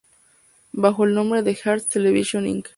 Bajo 0.73 1.03
el 1.03 1.13
nombre 1.13 1.43
de 1.43 1.53
Hearst 1.53 1.91
Television, 1.93 2.47
Inc. 2.47 2.69